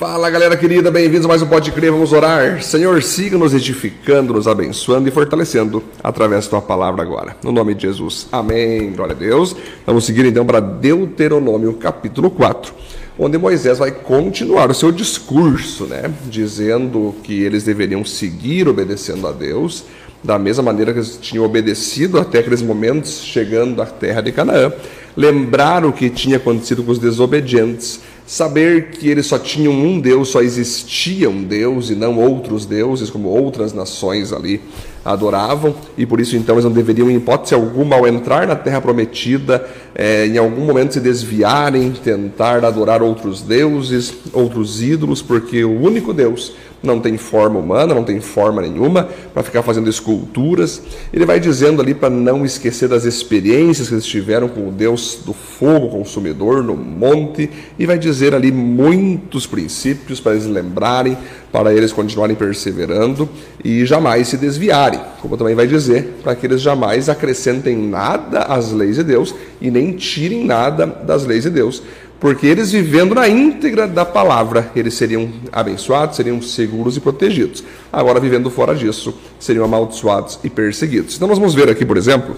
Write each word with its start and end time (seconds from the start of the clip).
Fala 0.00 0.30
galera 0.30 0.56
querida, 0.56 0.90
bem-vindos 0.90 1.26
a 1.26 1.28
mais 1.28 1.42
um 1.42 1.46
Pode 1.46 1.70
Crer, 1.72 1.92
vamos 1.92 2.14
orar. 2.14 2.62
Senhor, 2.62 3.02
siga 3.02 3.36
nos 3.36 3.52
edificando, 3.52 4.32
nos 4.32 4.48
abençoando 4.48 5.06
e 5.06 5.12
fortalecendo 5.12 5.84
através 6.02 6.46
da 6.46 6.52
tua 6.52 6.62
palavra 6.62 7.02
agora. 7.02 7.36
No 7.44 7.52
nome 7.52 7.74
de 7.74 7.82
Jesus. 7.82 8.26
Amém. 8.32 8.92
Glória 8.92 9.14
a 9.14 9.18
Deus. 9.18 9.54
Vamos 9.84 10.06
seguir 10.06 10.24
então 10.24 10.46
para 10.46 10.58
Deuteronômio 10.58 11.74
capítulo 11.74 12.30
4, 12.30 12.72
onde 13.18 13.36
Moisés 13.36 13.78
vai 13.78 13.90
continuar 13.90 14.70
o 14.70 14.74
seu 14.74 14.90
discurso, 14.90 15.84
né? 15.84 16.10
Dizendo 16.30 17.14
que 17.22 17.42
eles 17.42 17.64
deveriam 17.64 18.02
seguir 18.02 18.68
obedecendo 18.68 19.28
a 19.28 19.32
Deus, 19.32 19.84
da 20.24 20.38
mesma 20.38 20.62
maneira 20.62 20.94
que 20.94 21.00
eles 21.00 21.18
tinham 21.20 21.44
obedecido 21.44 22.18
até 22.18 22.38
aqueles 22.38 22.62
momentos 22.62 23.22
chegando 23.22 23.82
à 23.82 23.86
terra 23.86 24.22
de 24.22 24.32
Canaã. 24.32 24.72
Lembrar 25.14 25.84
o 25.84 25.92
que 25.92 26.08
tinha 26.08 26.38
acontecido 26.38 26.82
com 26.82 26.90
os 26.90 26.98
desobedientes 26.98 28.00
saber 28.30 28.90
que 28.92 29.08
eles 29.08 29.26
só 29.26 29.40
tinham 29.40 29.72
um 29.72 29.98
Deus, 29.98 30.28
só 30.28 30.40
existia 30.40 31.28
um 31.28 31.42
Deus 31.42 31.90
e 31.90 31.96
não 31.96 32.16
outros 32.16 32.64
deuses, 32.64 33.10
como 33.10 33.28
outras 33.28 33.72
nações 33.72 34.32
ali 34.32 34.60
adoravam, 35.04 35.74
e 35.96 36.04
por 36.04 36.20
isso 36.20 36.36
então 36.36 36.54
eles 36.54 36.64
não 36.64 36.72
deveriam, 36.72 37.10
em 37.10 37.16
hipótese 37.16 37.54
alguma, 37.54 37.96
ao 37.96 38.06
entrar 38.06 38.46
na 38.46 38.56
terra 38.56 38.80
prometida, 38.80 39.66
é, 39.94 40.26
em 40.26 40.36
algum 40.36 40.64
momento 40.64 40.94
se 40.94 41.00
desviarem, 41.00 41.92
tentar 41.92 42.64
adorar 42.64 43.02
outros 43.02 43.42
deuses, 43.42 44.12
outros 44.32 44.82
ídolos, 44.82 45.22
porque 45.22 45.64
o 45.64 45.80
único 45.80 46.12
Deus 46.12 46.52
não 46.82 46.98
tem 46.98 47.18
forma 47.18 47.58
humana, 47.58 47.94
não 47.94 48.04
tem 48.04 48.20
forma 48.20 48.62
nenhuma 48.62 49.08
para 49.34 49.42
ficar 49.42 49.62
fazendo 49.62 49.90
esculturas. 49.90 50.82
Ele 51.12 51.26
vai 51.26 51.38
dizendo 51.38 51.82
ali 51.82 51.92
para 51.92 52.08
não 52.08 52.44
esquecer 52.44 52.88
das 52.88 53.04
experiências 53.04 53.88
que 53.88 53.94
eles 53.94 54.06
tiveram 54.06 54.48
com 54.48 54.68
o 54.68 54.72
Deus 54.72 55.18
do 55.24 55.34
fogo 55.34 55.88
consumidor 55.88 56.62
no 56.62 56.74
monte, 56.76 57.50
e 57.78 57.84
vai 57.84 57.98
dizer 57.98 58.34
ali 58.34 58.50
muitos 58.50 59.46
princípios 59.46 60.20
para 60.20 60.32
eles 60.32 60.46
lembrarem, 60.46 61.16
para 61.52 61.72
eles 61.74 61.92
continuarem 61.92 62.36
perseverando 62.36 63.28
e 63.64 63.84
jamais 63.84 64.28
se 64.28 64.36
desviarem. 64.36 65.00
Como 65.20 65.36
também 65.36 65.54
vai 65.54 65.66
dizer, 65.66 66.18
para 66.22 66.34
que 66.34 66.46
eles 66.46 66.60
jamais 66.60 67.08
acrescentem 67.08 67.76
nada 67.76 68.40
às 68.42 68.72
leis 68.72 68.96
de 68.96 69.04
Deus 69.04 69.34
e 69.60 69.70
nem 69.70 69.92
tirem 69.92 70.44
nada 70.44 70.86
das 70.86 71.24
leis 71.24 71.42
de 71.42 71.50
Deus, 71.50 71.82
porque 72.20 72.46
eles 72.46 72.70
vivendo 72.70 73.14
na 73.14 73.26
íntegra 73.26 73.88
da 73.88 74.04
palavra, 74.04 74.70
eles 74.76 74.94
seriam 74.94 75.30
abençoados, 75.50 76.16
seriam 76.16 76.40
seguros 76.42 76.96
e 76.96 77.00
protegidos. 77.00 77.64
Agora, 77.90 78.20
vivendo 78.20 78.50
fora 78.50 78.74
disso, 78.74 79.14
seriam 79.38 79.64
amaldiçoados 79.64 80.38
e 80.44 80.50
perseguidos. 80.50 81.16
Então, 81.16 81.26
nós 81.26 81.38
vamos 81.38 81.54
ver 81.54 81.70
aqui, 81.70 81.84
por 81.84 81.96
exemplo, 81.96 82.36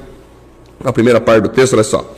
a 0.85 0.93
primeira 0.93 1.21
parte 1.21 1.43
do 1.43 1.49
texto, 1.49 1.75
olha 1.75 1.83
só. 1.83 2.15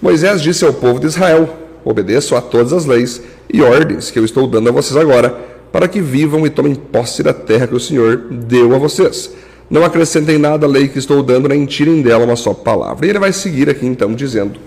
Moisés 0.00 0.40
disse 0.40 0.64
ao 0.64 0.72
povo 0.72 1.00
de 1.00 1.06
Israel: 1.06 1.48
Obedeçam 1.84 2.38
a 2.38 2.40
todas 2.40 2.72
as 2.72 2.84
leis 2.84 3.20
e 3.52 3.62
ordens 3.62 4.12
que 4.12 4.18
eu 4.18 4.24
estou 4.24 4.46
dando 4.46 4.68
a 4.68 4.72
vocês 4.72 4.96
agora, 4.96 5.36
para 5.72 5.88
que 5.88 6.00
vivam 6.00 6.46
e 6.46 6.50
tomem 6.50 6.74
posse 6.74 7.22
da 7.22 7.32
terra 7.32 7.66
que 7.66 7.74
o 7.74 7.80
Senhor 7.80 8.16
deu 8.30 8.74
a 8.74 8.78
vocês. 8.78 9.30
Não 9.70 9.84
acrescentem 9.84 10.38
nada 10.38 10.66
à 10.66 10.68
lei 10.68 10.88
que 10.88 10.98
estou 10.98 11.22
dando, 11.22 11.48
nem 11.48 11.66
tirem 11.66 12.00
dela 12.00 12.24
uma 12.24 12.36
só 12.36 12.54
palavra. 12.54 13.06
E 13.06 13.10
ele 13.10 13.18
vai 13.18 13.32
seguir 13.32 13.68
aqui, 13.68 13.84
então, 13.84 14.14
dizendo 14.14 14.58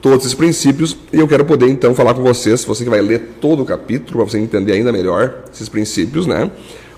todos 0.00 0.26
esses 0.26 0.34
princípios 0.34 0.96
e 1.10 1.18
eu 1.18 1.26
quero 1.26 1.46
poder 1.46 1.66
então 1.66 1.94
falar 1.94 2.12
com 2.12 2.22
vocês, 2.22 2.62
você 2.62 2.84
que 2.84 2.90
vai 2.90 3.00
ler 3.00 3.36
todo 3.40 3.62
o 3.62 3.64
capítulo, 3.64 4.18
para 4.18 4.30
você 4.30 4.38
entender 4.38 4.72
ainda 4.72 4.92
melhor 4.92 5.44
esses 5.52 5.66
princípios, 5.66 6.26
né? 6.26 6.50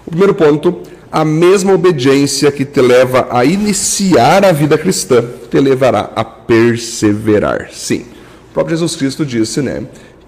O 0.05 0.11
primeiro 0.11 0.35
ponto, 0.35 0.81
a 1.11 1.25
mesma 1.25 1.73
obediência 1.73 2.51
que 2.51 2.65
te 2.65 2.81
leva 2.81 3.29
a 3.31 3.45
iniciar 3.45 4.45
a 4.45 4.51
vida 4.51 4.77
cristã 4.77 5.25
te 5.49 5.61
levará 5.61 6.11
a 6.17 6.25
perseverar. 6.25 7.69
Sim, 7.73 8.07
o 8.51 8.55
próprio 8.55 8.77
Jesus 8.77 8.97
Cristo 8.97 9.25
disse, 9.25 9.63
né, 9.63 9.85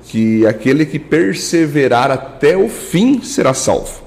que 0.09 0.47
aquele 0.47 0.87
que 0.87 0.99
perseverar 0.99 2.11
até 2.11 2.57
o 2.57 2.69
fim 2.69 3.23
será 3.23 3.53
salvo. 3.55 4.03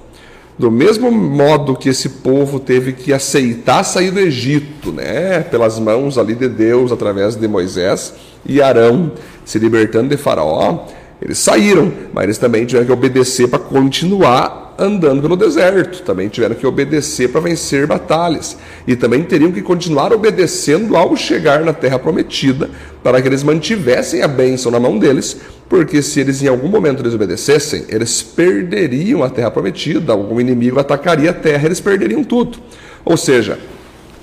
Do 0.57 0.69
mesmo 0.69 1.11
modo 1.11 1.75
que 1.75 1.89
esse 1.89 2.09
povo 2.09 2.59
teve 2.59 2.93
que 2.93 3.13
aceitar 3.13 3.83
sair 3.83 4.11
do 4.11 4.19
Egito, 4.19 4.91
né, 4.91 5.39
pelas 5.41 5.79
mãos 5.79 6.17
ali 6.17 6.35
de 6.35 6.47
Deus 6.49 6.91
através 6.91 7.35
de 7.35 7.47
Moisés, 7.47 8.13
e 8.45 8.61
Arão 8.61 9.11
se 9.45 9.57
libertando 9.57 10.09
de 10.09 10.17
Faraó, 10.17 10.85
eles 11.21 11.37
saíram, 11.37 11.91
mas 12.13 12.25
eles 12.25 12.37
também 12.37 12.65
tiveram 12.65 12.85
que 12.85 12.91
obedecer 12.91 13.47
para 13.47 13.59
continuar 13.59 14.60
andando 14.81 15.21
pelo 15.21 15.37
deserto, 15.37 16.01
também 16.01 16.27
tiveram 16.27 16.55
que 16.55 16.65
obedecer 16.65 17.29
para 17.29 17.41
vencer 17.41 17.85
batalhas, 17.85 18.57
e 18.87 18.95
também 18.95 19.23
teriam 19.23 19.51
que 19.51 19.61
continuar 19.61 20.11
obedecendo 20.11 20.97
ao 20.97 21.15
chegar 21.15 21.63
na 21.63 21.71
terra 21.71 21.99
prometida, 21.99 22.69
para 23.03 23.21
que 23.21 23.27
eles 23.27 23.43
mantivessem 23.43 24.23
a 24.23 24.27
bênção 24.27 24.71
na 24.71 24.79
mão 24.79 24.97
deles, 24.97 25.37
porque 25.69 26.01
se 26.01 26.19
eles 26.19 26.41
em 26.41 26.47
algum 26.47 26.67
momento 26.67 27.03
desobedecessem, 27.03 27.85
eles 27.87 28.23
perderiam 28.23 29.23
a 29.23 29.29
terra 29.29 29.51
prometida, 29.51 30.11
algum 30.11 30.41
inimigo 30.41 30.79
atacaria 30.79 31.29
a 31.29 31.33
terra, 31.33 31.67
eles 31.67 31.79
perderiam 31.79 32.23
tudo. 32.23 32.57
Ou 33.05 33.15
seja, 33.15 33.59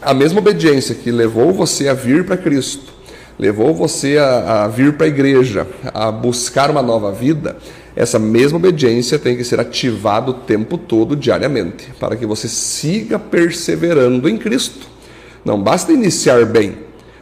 a 0.02 0.12
mesma 0.12 0.40
obediência 0.40 0.94
que 0.94 1.10
levou 1.10 1.52
você 1.52 1.88
a 1.88 1.94
vir 1.94 2.24
para 2.24 2.36
Cristo, 2.36 2.92
levou 3.38 3.72
você 3.72 4.18
a, 4.18 4.64
a 4.64 4.68
vir 4.68 4.94
para 4.94 5.06
a 5.06 5.08
igreja, 5.08 5.66
a 5.94 6.10
buscar 6.10 6.70
uma 6.70 6.82
nova 6.82 7.12
vida, 7.12 7.56
essa 7.98 8.16
mesma 8.16 8.58
obediência 8.58 9.18
tem 9.18 9.36
que 9.36 9.42
ser 9.42 9.58
ativada 9.58 10.30
o 10.30 10.34
tempo 10.34 10.78
todo, 10.78 11.16
diariamente, 11.16 11.92
para 11.98 12.14
que 12.14 12.24
você 12.24 12.46
siga 12.46 13.18
perseverando 13.18 14.28
em 14.28 14.38
Cristo. 14.38 14.86
Não 15.44 15.60
basta 15.60 15.92
iniciar 15.92 16.46
bem, 16.46 16.76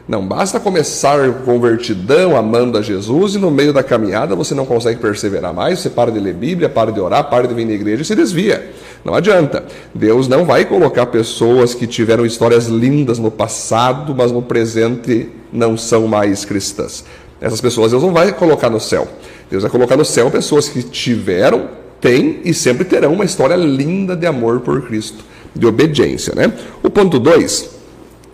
não 0.06 0.28
basta 0.28 0.60
começar 0.60 1.32
convertidão, 1.47 2.36
amando 2.36 2.76
a 2.76 2.82
Jesus, 2.82 3.36
e 3.36 3.38
no 3.38 3.50
meio 3.50 3.72
da 3.72 3.82
caminhada 3.82 4.36
você 4.36 4.54
não 4.54 4.66
consegue 4.66 5.00
perseverar 5.00 5.54
mais, 5.54 5.78
você 5.78 5.88
para 5.88 6.12
de 6.12 6.20
ler 6.20 6.34
Bíblia, 6.34 6.69
para 6.69 6.92
de 6.92 7.00
orar, 7.00 7.31
para 7.31 7.48
de 7.48 7.54
vir 7.54 7.65
na 7.65 7.72
igreja 7.72 8.03
e 8.03 8.04
se 8.04 8.15
desvia. 8.15 8.70
Não 9.03 9.15
adianta. 9.15 9.65
Deus 9.94 10.28
não 10.28 10.44
vai 10.44 10.66
colocar 10.66 11.06
pessoas 11.06 11.72
que 11.72 11.86
tiveram 11.86 12.26
histórias 12.26 12.66
lindas 12.66 13.19
no 13.19 13.31
passado, 13.31 14.15
mas 14.15 14.31
no 14.31 14.42
presente 14.42 15.31
não 15.50 15.75
são 15.75 16.06
mais 16.06 16.44
cristãs. 16.44 17.03
Essas 17.41 17.60
pessoas 17.60 17.91
Deus 17.91 18.02
não 18.02 18.12
vai 18.12 18.32
colocar 18.32 18.70
no 18.70 18.80
céu. 18.80 19.06
Deus 19.50 19.62
vai 19.62 19.70
colocar 19.70 19.97
no 19.97 20.04
céu 20.04 20.30
pessoas 20.30 20.69
que 20.69 20.82
tiveram, 20.82 21.69
têm 22.00 22.41
e 22.44 22.54
sempre 22.54 22.84
terão 22.84 23.12
uma 23.12 23.24
história 23.24 23.56
linda 23.56 24.16
de 24.16 24.26
amor 24.26 24.60
por 24.60 24.86
Cristo, 24.86 25.24
de 25.54 25.66
obediência. 25.66 26.34
Né? 26.34 26.52
O 26.82 26.91
ponto 26.91 27.19
2 27.19 27.76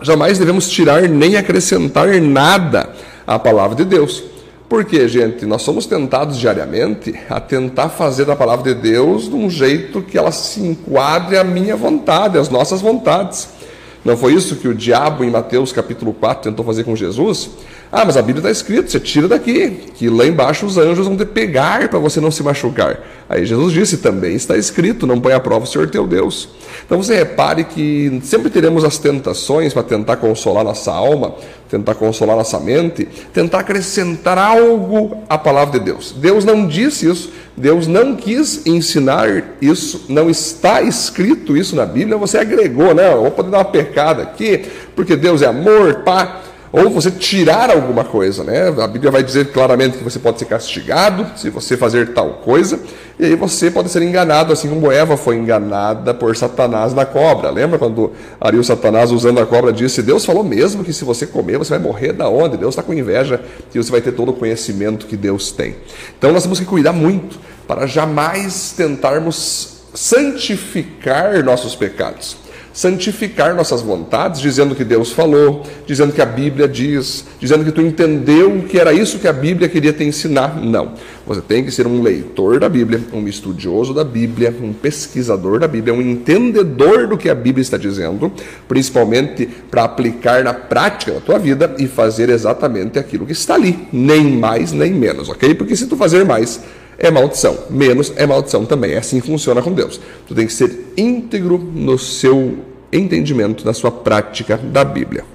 Jamais 0.03 0.37
devemos 0.37 0.69
tirar 0.69 1.07
nem 1.07 1.37
acrescentar 1.37 2.09
nada 2.21 2.89
à 3.25 3.39
palavra 3.39 3.77
de 3.77 3.85
Deus. 3.85 4.21
Porque, 4.67 5.07
gente, 5.07 5.45
nós 5.45 5.61
somos 5.61 5.85
tentados 5.85 6.37
diariamente 6.37 7.13
a 7.29 7.39
tentar 7.39 7.87
fazer 7.87 8.25
da 8.25 8.35
palavra 8.35 8.73
de 8.73 8.81
Deus 8.81 9.29
de 9.29 9.35
um 9.35 9.49
jeito 9.49 10.01
que 10.01 10.17
ela 10.17 10.31
se 10.31 10.59
enquadre 10.59 11.37
à 11.37 11.43
minha 11.43 11.77
vontade, 11.77 12.37
às 12.37 12.49
nossas 12.49 12.81
vontades. 12.81 13.47
Não 14.03 14.17
foi 14.17 14.33
isso 14.33 14.57
que 14.57 14.67
o 14.67 14.75
diabo, 14.75 15.23
em 15.23 15.29
Mateus 15.29 15.71
capítulo 15.71 16.13
4, 16.13 16.49
tentou 16.51 16.65
fazer 16.65 16.83
com 16.83 16.95
Jesus? 16.95 17.51
Ah, 17.95 18.03
mas 18.03 18.17
a 18.17 18.23
Bíblia 18.23 18.39
está 18.39 18.49
escrito, 18.49 18.89
você 18.89 18.99
tira 18.99 19.27
daqui, 19.27 19.69
que 19.93 20.09
lá 20.09 20.25
embaixo 20.25 20.65
os 20.65 20.79
anjos 20.79 21.05
vão 21.05 21.15
te 21.15 21.25
pegar 21.25 21.87
para 21.89 21.99
você 21.99 22.19
não 22.19 22.31
se 22.31 22.41
machucar. 22.41 22.99
Aí 23.29 23.45
Jesus 23.45 23.71
disse 23.71 23.97
também, 23.97 24.33
está 24.33 24.57
escrito, 24.57 25.05
não 25.05 25.21
põe 25.21 25.31
à 25.31 25.39
prova 25.39 25.65
o 25.65 25.67
Senhor 25.67 25.87
teu 25.87 26.07
Deus. 26.07 26.49
Então 26.83 26.97
você 26.97 27.15
repare 27.15 27.63
que 27.63 28.19
sempre 28.23 28.49
teremos 28.49 28.83
as 28.83 28.97
tentações 28.97 29.73
para 29.73 29.83
tentar 29.83 30.15
consolar 30.15 30.63
nossa 30.63 30.91
alma, 30.91 31.35
tentar 31.69 31.93
consolar 31.93 32.35
nossa 32.35 32.59
mente, 32.59 33.07
tentar 33.31 33.59
acrescentar 33.59 34.39
algo 34.39 35.15
à 35.29 35.37
palavra 35.37 35.77
de 35.77 35.85
Deus. 35.85 36.15
Deus 36.17 36.43
não 36.43 36.65
disse 36.65 37.07
isso, 37.07 37.31
Deus 37.55 37.85
não 37.85 38.15
quis 38.15 38.65
ensinar 38.65 39.55
isso, 39.61 40.05
não 40.09 40.31
está 40.31 40.81
escrito 40.81 41.55
isso 41.55 41.75
na 41.75 41.85
Bíblia, 41.85 42.17
você 42.17 42.39
agregou, 42.39 42.95
né? 42.95 43.13
vou 43.13 43.29
poder 43.29 43.51
dar 43.51 43.59
uma 43.59 43.65
pecada 43.65 44.23
aqui, 44.23 44.65
porque 44.95 45.15
Deus 45.15 45.43
é 45.43 45.45
amor, 45.45 46.01
pá 46.03 46.42
ou 46.73 46.89
você 46.89 47.11
tirar 47.11 47.69
alguma 47.69 48.03
coisa, 48.03 48.43
né? 48.43 48.73
A 48.81 48.87
Bíblia 48.87 49.11
vai 49.11 49.21
dizer 49.21 49.51
claramente 49.51 49.95
que 49.95 50.03
você 50.03 50.17
pode 50.17 50.39
ser 50.39 50.45
castigado 50.45 51.27
se 51.37 51.51
você 51.51 51.77
fazer 51.77 52.13
tal 52.13 52.41
coisa, 52.43 52.79
e 53.19 53.25
aí 53.25 53.35
você 53.35 53.69
pode 53.69 53.89
ser 53.89 54.01
enganado, 54.01 54.51
assim 54.51 54.67
como 54.67 54.91
Eva 54.91 55.15
foi 55.15 55.35
enganada 55.35 56.15
por 56.15 56.35
Satanás 56.35 56.91
na 56.91 57.05
cobra. 57.05 57.51
Lembra 57.51 57.77
quando 57.77 58.11
Ari 58.41 58.57
o 58.57 58.63
Satanás 58.63 59.11
usando 59.11 59.39
a 59.39 59.45
cobra 59.45 59.71
disse: 59.71 60.01
Deus 60.01 60.25
falou 60.25 60.43
mesmo 60.43 60.83
que 60.83 60.91
se 60.91 61.05
você 61.05 61.27
comer 61.27 61.59
você 61.59 61.69
vai 61.69 61.79
morrer 61.79 62.11
da 62.11 62.27
onde? 62.27 62.57
Deus 62.57 62.73
está 62.73 62.81
com 62.81 62.91
inveja 62.91 63.39
que 63.71 63.77
você 63.77 63.91
vai 63.91 64.01
ter 64.01 64.13
todo 64.13 64.29
o 64.29 64.33
conhecimento 64.33 65.05
que 65.05 65.15
Deus 65.15 65.51
tem. 65.51 65.75
Então 66.17 66.31
nós 66.31 66.41
temos 66.41 66.59
que 66.59 66.65
cuidar 66.65 66.91
muito 66.91 67.37
para 67.67 67.85
jamais 67.85 68.73
tentarmos 68.75 69.83
santificar 69.93 71.43
nossos 71.43 71.75
pecados 71.75 72.42
santificar 72.73 73.55
nossas 73.55 73.81
vontades, 73.81 74.41
dizendo 74.41 74.73
que 74.75 74.83
Deus 74.83 75.11
falou, 75.11 75.63
dizendo 75.85 76.11
que 76.11 76.21
a 76.21 76.25
Bíblia 76.25 76.67
diz, 76.67 77.23
dizendo 77.39 77.63
que 77.63 77.71
tu 77.71 77.81
entendeu 77.81 78.65
que 78.67 78.79
era 78.79 78.91
isso 78.91 79.19
que 79.19 79.27
a 79.27 79.33
Bíblia 79.33 79.69
queria 79.69 79.93
te 79.93 80.03
ensinar. 80.03 80.59
Não. 80.59 80.93
Você 81.25 81.39
tem 81.39 81.63
que 81.63 81.71
ser 81.71 81.87
um 81.87 82.01
leitor 82.01 82.59
da 82.59 82.67
Bíblia, 82.67 82.99
um 83.13 83.27
estudioso 83.27 83.93
da 83.93 84.03
Bíblia, 84.03 84.53
um 84.61 84.73
pesquisador 84.73 85.59
da 85.59 85.67
Bíblia, 85.67 85.93
um 85.93 86.01
entendedor 86.01 87.07
do 87.07 87.17
que 87.17 87.29
a 87.29 87.35
Bíblia 87.35 87.61
está 87.61 87.77
dizendo, 87.77 88.31
principalmente 88.67 89.47
para 89.71 89.83
aplicar 89.83 90.43
na 90.43 90.53
prática 90.53 91.13
da 91.13 91.21
tua 91.21 91.39
vida 91.39 91.75
e 91.77 91.87
fazer 91.87 92.29
exatamente 92.29 92.99
aquilo 92.99 93.25
que 93.25 93.31
está 93.31 93.53
ali, 93.53 93.87
nem 93.93 94.31
mais 94.37 94.73
nem 94.73 94.91
menos, 94.91 95.29
ok? 95.29 95.53
Porque 95.55 95.75
se 95.75 95.87
tu 95.87 95.95
fazer 95.95 96.25
mais, 96.25 96.59
é 96.97 97.09
maldição. 97.11 97.57
Menos 97.69 98.13
é 98.15 98.25
maldição 98.25 98.65
também. 98.65 98.93
É 98.93 98.97
assim 98.97 99.19
que 99.19 99.27
funciona 99.27 99.61
com 99.61 99.71
Deus. 99.71 99.99
Tu 100.27 100.35
tem 100.35 100.47
que 100.47 100.53
ser 100.53 100.93
íntegro 100.97 101.57
no 101.57 101.97
seu 101.97 102.57
entendimento, 102.91 103.65
na 103.65 103.73
sua 103.73 103.91
prática 103.91 104.57
da 104.57 104.83
Bíblia. 104.83 105.25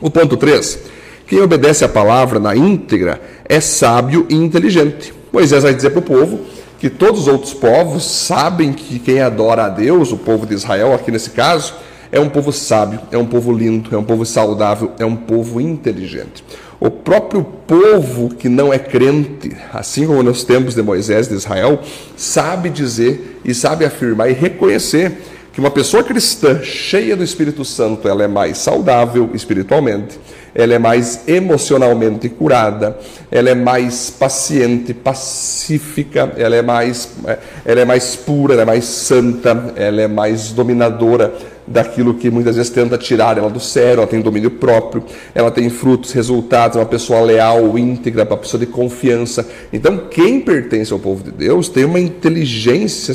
O 0.00 0.10
ponto 0.10 0.36
3. 0.36 0.78
Quem 1.26 1.40
obedece 1.40 1.84
a 1.84 1.88
palavra 1.88 2.38
na 2.38 2.54
íntegra 2.54 3.20
é 3.48 3.60
sábio 3.60 4.26
e 4.28 4.34
inteligente. 4.34 5.14
Moisés 5.32 5.62
vai 5.62 5.74
dizer 5.74 5.90
para 5.90 6.00
o 6.00 6.02
povo 6.02 6.40
que 6.78 6.90
todos 6.90 7.22
os 7.22 7.28
outros 7.28 7.54
povos 7.54 8.04
sabem 8.04 8.72
que 8.72 8.98
quem 8.98 9.20
adora 9.20 9.66
a 9.66 9.68
Deus, 9.68 10.12
o 10.12 10.16
povo 10.16 10.44
de 10.44 10.54
Israel, 10.54 10.92
aqui 10.92 11.10
nesse 11.10 11.30
caso, 11.30 11.74
é 12.10 12.20
um 12.20 12.28
povo 12.28 12.52
sábio, 12.52 13.00
é 13.10 13.16
um 13.16 13.24
povo 13.24 13.52
lindo, 13.52 13.94
é 13.94 13.98
um 13.98 14.04
povo 14.04 14.26
saudável, 14.26 14.92
é 14.98 15.06
um 15.06 15.16
povo 15.16 15.60
inteligente. 15.60 16.44
O 16.84 16.90
próprio 16.90 17.44
povo 17.44 18.34
que 18.34 18.48
não 18.48 18.72
é 18.72 18.78
crente, 18.78 19.56
assim 19.72 20.04
como 20.04 20.20
nos 20.20 20.42
tempos 20.42 20.74
de 20.74 20.82
Moisés 20.82 21.28
de 21.28 21.34
Israel, 21.34 21.78
sabe 22.16 22.68
dizer 22.70 23.38
e 23.44 23.54
sabe 23.54 23.84
afirmar 23.84 24.28
e 24.28 24.32
reconhecer 24.32 25.12
que 25.52 25.60
uma 25.60 25.70
pessoa 25.70 26.02
cristã 26.02 26.60
cheia 26.60 27.14
do 27.14 27.22
Espírito 27.22 27.64
Santo, 27.64 28.08
ela 28.08 28.24
é 28.24 28.26
mais 28.26 28.58
saudável 28.58 29.30
espiritualmente, 29.32 30.18
ela 30.52 30.74
é 30.74 30.78
mais 30.80 31.28
emocionalmente 31.28 32.28
curada, 32.28 32.98
ela 33.30 33.50
é 33.50 33.54
mais 33.54 34.10
paciente, 34.10 34.92
pacífica, 34.92 36.32
ela 36.36 36.56
é 36.56 36.62
mais, 36.62 37.10
ela 37.64 37.80
é 37.80 37.84
mais 37.84 38.16
pura, 38.16 38.54
ela 38.54 38.62
é 38.62 38.66
mais 38.66 38.86
santa, 38.86 39.72
ela 39.76 40.02
é 40.02 40.08
mais 40.08 40.50
dominadora 40.50 41.32
daquilo 41.66 42.14
que 42.14 42.30
muitas 42.30 42.56
vezes 42.56 42.70
tenta 42.70 42.98
tirar 42.98 43.38
ela 43.38 43.48
do 43.48 43.60
sério, 43.60 44.00
ela 44.00 44.06
tem 44.06 44.20
domínio 44.20 44.50
próprio, 44.50 45.04
ela 45.34 45.50
tem 45.50 45.70
frutos, 45.70 46.12
resultados, 46.12 46.76
é 46.76 46.80
uma 46.80 46.86
pessoa 46.86 47.20
leal, 47.20 47.78
íntegra, 47.78 48.24
uma 48.24 48.36
pessoa 48.36 48.60
de 48.60 48.66
confiança. 48.66 49.48
Então, 49.72 50.08
quem 50.10 50.40
pertence 50.40 50.92
ao 50.92 50.98
povo 50.98 51.22
de 51.22 51.30
Deus 51.30 51.68
tem 51.68 51.84
uma 51.84 52.00
inteligência 52.00 53.14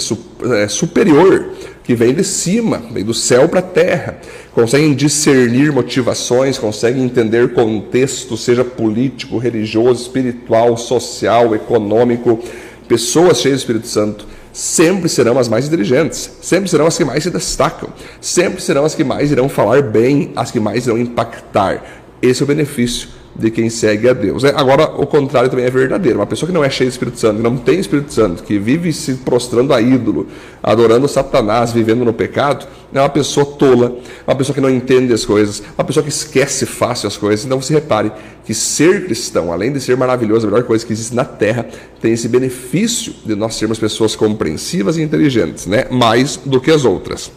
é, 0.53 0.67
superior 0.67 1.51
que 1.83 1.95
vem 1.95 2.13
de 2.13 2.23
cima, 2.23 2.81
vem 2.91 3.03
do 3.03 3.13
céu 3.13 3.47
para 3.47 3.59
a 3.59 3.63
terra. 3.63 4.19
Conseguem 4.53 4.93
discernir 4.93 5.71
motivações, 5.71 6.57
conseguem 6.57 7.03
entender 7.03 7.53
contexto, 7.53 8.35
seja 8.35 8.63
político, 8.63 9.37
religioso, 9.37 10.01
espiritual, 10.01 10.75
social, 10.75 11.55
econômico. 11.55 12.39
Pessoas 12.87 13.39
cheias 13.39 13.57
do 13.57 13.61
Espírito 13.61 13.87
Santo 13.87 14.27
sempre 14.57 15.07
serão 15.07 15.37
as 15.37 15.47
mais 15.47 15.67
inteligentes, 15.67 16.31
sempre 16.41 16.67
serão 16.67 16.87
as 16.87 16.97
que 16.97 17.05
mais 17.05 17.21
se 17.21 17.29
destacam, 17.29 17.89
sempre 18.19 18.59
serão 18.59 18.85
as 18.85 18.95
que 18.95 19.03
mais 19.03 19.31
irão 19.31 19.47
falar 19.47 19.83
bem, 19.83 20.31
as 20.35 20.49
que 20.49 20.59
mais 20.59 20.87
irão 20.87 20.97
impactar. 20.97 21.83
Esse 22.23 22.41
é 22.41 22.43
o 22.43 22.47
benefício 22.47 23.07
de 23.37 23.51
quem 23.51 23.69
segue 23.69 24.09
a 24.09 24.13
Deus. 24.13 24.43
É, 24.43 24.49
agora, 24.55 24.85
o 24.85 25.05
contrário 25.05 25.49
também 25.49 25.65
é 25.65 25.69
verdadeiro. 25.69 26.19
Uma 26.19 26.25
pessoa 26.25 26.47
que 26.47 26.53
não 26.53 26.63
é 26.63 26.69
cheia 26.69 26.89
de 26.89 26.93
Espírito 26.93 27.19
Santo, 27.19 27.37
que 27.37 27.43
não 27.43 27.55
tem 27.55 27.79
Espírito 27.79 28.11
Santo, 28.11 28.43
que 28.43 28.57
vive 28.57 28.91
se 28.91 29.15
prostrando 29.15 29.73
a 29.73 29.81
ídolo, 29.81 30.27
adorando 30.61 31.07
Satanás, 31.07 31.71
vivendo 31.71 32.03
no 32.03 32.13
pecado, 32.13 32.67
é 32.91 32.99
uma 32.99 33.09
pessoa 33.09 33.45
tola, 33.45 33.95
uma 34.25 34.35
pessoa 34.35 34.55
que 34.55 34.61
não 34.61 34.69
entende 34.69 35.13
as 35.13 35.23
coisas, 35.23 35.61
uma 35.77 35.83
pessoa 35.83 36.03
que 36.03 36.09
esquece 36.09 36.65
fácil 36.65 37.07
as 37.07 37.15
coisas. 37.15 37.45
Então, 37.45 37.61
você 37.61 37.73
repare 37.73 38.11
que 38.43 38.53
ser 38.53 39.05
cristão, 39.05 39.51
além 39.51 39.71
de 39.71 39.79
ser 39.79 39.95
maravilhoso, 39.95 40.47
a 40.47 40.49
melhor 40.49 40.65
coisa 40.65 40.85
que 40.85 40.93
existe 40.93 41.13
na 41.13 41.25
Terra, 41.25 41.67
tem 42.01 42.13
esse 42.13 42.27
benefício 42.27 43.13
de 43.23 43.35
nós 43.35 43.55
sermos 43.55 43.77
pessoas 43.77 44.15
compreensivas 44.15 44.97
e 44.97 45.01
inteligentes, 45.01 45.67
né? 45.67 45.85
mais 45.91 46.37
do 46.37 46.59
que 46.59 46.71
as 46.71 46.85
outras. 46.85 47.31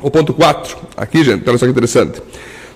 O 0.00 0.10
ponto 0.10 0.32
4, 0.32 0.76
aqui, 0.96 1.24
gente, 1.24 1.46
olha 1.48 1.58
só 1.58 1.66
que 1.66 1.72
interessante. 1.72 2.22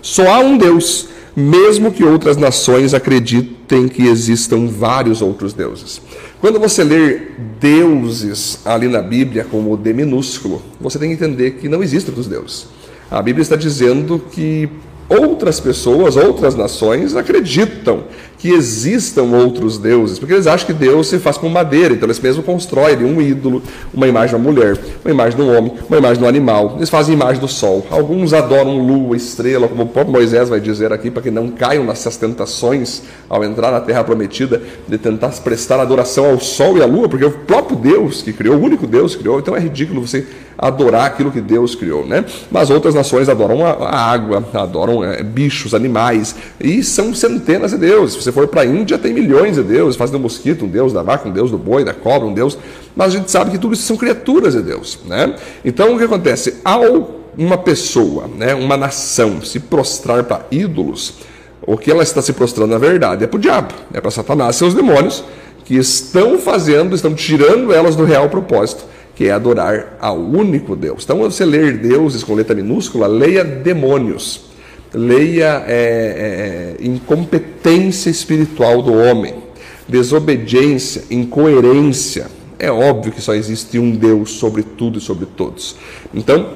Só 0.02 0.28
há 0.28 0.40
um 0.40 0.58
Deus 0.58 1.08
mesmo 1.34 1.90
que 1.90 2.04
outras 2.04 2.36
nações 2.36 2.94
acreditem 2.94 3.88
que 3.88 4.06
existam 4.06 4.66
vários 4.66 5.22
outros 5.22 5.52
deuses. 5.52 6.00
Quando 6.40 6.58
você 6.58 6.82
ler 6.84 7.36
deuses 7.60 8.60
ali 8.64 8.88
na 8.88 9.00
Bíblia, 9.00 9.46
como 9.48 9.76
D 9.76 9.92
minúsculo, 9.92 10.62
você 10.80 10.98
tem 10.98 11.08
que 11.08 11.14
entender 11.14 11.52
que 11.52 11.68
não 11.68 11.82
existem 11.82 12.10
outros 12.10 12.26
deuses. 12.26 12.66
A 13.10 13.22
Bíblia 13.22 13.42
está 13.42 13.56
dizendo 13.56 14.18
que 14.30 14.68
outras 15.08 15.60
pessoas, 15.60 16.16
outras 16.16 16.54
nações 16.54 17.14
acreditam 17.14 18.04
que 18.42 18.50
existam 18.50 19.22
outros 19.22 19.78
deuses, 19.78 20.18
porque 20.18 20.34
eles 20.34 20.48
acham 20.48 20.66
que 20.66 20.72
Deus 20.72 21.06
se 21.06 21.20
faz 21.20 21.38
com 21.38 21.48
madeira, 21.48 21.94
então 21.94 22.08
eles 22.08 22.18
mesmos 22.18 22.44
constroem 22.44 23.04
um 23.04 23.22
ídolo, 23.22 23.62
uma 23.94 24.08
imagem 24.08 24.30
de 24.30 24.34
uma 24.34 24.52
mulher, 24.52 24.76
uma 25.04 25.12
imagem 25.12 25.36
de 25.36 25.42
um 25.42 25.56
homem, 25.56 25.72
uma 25.88 25.96
imagem 25.96 26.18
de 26.18 26.24
um 26.24 26.28
animal. 26.28 26.74
Eles 26.76 26.90
fazem 26.90 27.14
imagem 27.14 27.40
do 27.40 27.46
sol. 27.46 27.86
Alguns 27.88 28.32
adoram 28.32 28.84
lua, 28.84 29.16
estrela, 29.16 29.68
como 29.68 29.84
o 29.84 29.86
próprio 29.86 30.12
Moisés 30.12 30.48
vai 30.48 30.58
dizer 30.58 30.92
aqui, 30.92 31.08
para 31.08 31.22
que 31.22 31.30
não 31.30 31.50
caiam 31.50 31.84
nessas 31.84 32.16
tentações 32.16 33.02
ao 33.30 33.44
entrar 33.44 33.70
na 33.70 33.80
terra 33.80 34.02
prometida 34.02 34.60
de 34.88 34.98
tentar 34.98 35.28
prestar 35.44 35.78
adoração 35.78 36.28
ao 36.28 36.40
sol 36.40 36.76
e 36.76 36.82
à 36.82 36.86
lua, 36.86 37.08
porque 37.08 37.24
o 37.24 37.30
próprio 37.30 37.76
Deus 37.76 38.22
que 38.22 38.32
criou, 38.32 38.56
o 38.56 38.60
único 38.60 38.88
Deus 38.88 39.14
que 39.14 39.20
criou, 39.20 39.38
então 39.38 39.54
é 39.54 39.60
ridículo 39.60 40.04
você 40.04 40.26
adorar 40.58 41.06
aquilo 41.06 41.30
que 41.30 41.40
Deus 41.40 41.74
criou, 41.74 42.06
né? 42.06 42.24
Mas 42.50 42.70
outras 42.70 42.94
nações 42.94 43.28
adoram 43.28 43.64
a, 43.64 44.12
água, 44.12 44.44
adoram 44.54 45.02
é, 45.02 45.22
bichos, 45.22 45.74
animais, 45.74 46.34
e 46.60 46.82
são 46.82 47.14
centenas 47.14 47.72
de 47.72 47.78
deuses. 47.78 48.22
Se 48.22 48.31
você 48.32 48.40
for 48.40 48.48
para 48.48 48.62
a 48.62 48.66
Índia, 48.66 48.98
tem 48.98 49.12
milhões 49.12 49.56
de 49.56 49.62
deuses, 49.62 49.96
fazem 49.96 50.12
do 50.12 50.20
mosquito 50.20 50.64
um 50.64 50.68
deus, 50.68 50.92
da 50.92 51.02
vaca 51.02 51.28
um 51.28 51.32
deus, 51.32 51.50
do 51.50 51.58
boi, 51.58 51.84
da 51.84 51.92
cobra 51.92 52.26
um 52.26 52.32
deus, 52.32 52.58
mas 52.96 53.08
a 53.08 53.18
gente 53.18 53.30
sabe 53.30 53.50
que 53.50 53.58
tudo 53.58 53.74
isso 53.74 53.82
são 53.82 53.96
criaturas 53.96 54.54
de 54.54 54.62
Deus, 54.62 54.98
né? 55.06 55.34
Então 55.64 55.94
o 55.94 55.98
que 55.98 56.04
acontece? 56.04 56.56
Ao 56.64 57.22
uma 57.36 57.56
pessoa, 57.56 58.28
né, 58.28 58.54
uma 58.54 58.76
nação 58.76 59.40
se 59.42 59.58
prostrar 59.58 60.22
para 60.24 60.44
ídolos, 60.50 61.14
o 61.66 61.78
que 61.78 61.90
ela 61.90 62.02
está 62.02 62.20
se 62.20 62.32
prostrando 62.34 62.70
na 62.70 62.78
verdade 62.78 63.24
é 63.24 63.26
para 63.26 63.38
o 63.38 63.40
diabo, 63.40 63.72
é 63.94 64.00
para 64.00 64.10
Satanás 64.10 64.56
e 64.56 64.58
seus 64.58 64.74
demônios 64.74 65.24
que 65.64 65.76
estão 65.76 66.38
fazendo, 66.38 66.94
estão 66.94 67.14
tirando 67.14 67.72
elas 67.72 67.96
do 67.96 68.04
real 68.04 68.28
propósito 68.28 68.84
que 69.14 69.26
é 69.26 69.32
adorar 69.32 69.96
ao 70.00 70.18
único 70.18 70.74
Deus. 70.74 71.04
Então, 71.04 71.18
você 71.18 71.44
ler 71.44 71.78
deuses 71.78 72.24
com 72.24 72.34
letra 72.34 72.54
minúscula, 72.54 73.06
leia 73.06 73.44
demônios, 73.44 74.46
leia 74.94 75.64
é, 75.66 76.76
é, 76.80 76.84
incompetência 76.84 78.10
espiritual 78.10 78.82
do 78.82 78.92
homem, 78.92 79.34
desobediência, 79.88 81.04
incoerência. 81.10 82.26
É 82.58 82.70
óbvio 82.70 83.12
que 83.12 83.20
só 83.20 83.34
existe 83.34 83.78
um 83.78 83.90
Deus 83.90 84.32
sobre 84.32 84.62
tudo 84.62 84.98
e 84.98 85.00
sobre 85.00 85.26
todos. 85.26 85.76
Então, 86.14 86.50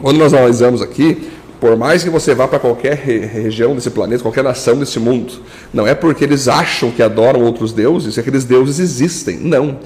quando 0.00 0.18
nós 0.18 0.32
analisamos 0.32 0.80
aqui, 0.80 1.28
por 1.60 1.76
mais 1.76 2.02
que 2.02 2.10
você 2.10 2.34
vá 2.34 2.46
para 2.46 2.58
qualquer 2.58 2.94
região 2.94 3.74
desse 3.74 3.90
planeta, 3.90 4.22
qualquer 4.22 4.44
nação 4.44 4.78
desse 4.78 4.98
mundo, 4.98 5.34
não 5.72 5.86
é 5.86 5.94
porque 5.94 6.24
eles 6.24 6.48
acham 6.48 6.90
que 6.90 7.02
adoram 7.02 7.42
outros 7.42 7.72
deuses 7.72 8.14
que 8.14 8.20
aqueles 8.20 8.44
deuses 8.44 8.78
existem. 8.78 9.38
Não 9.38 9.78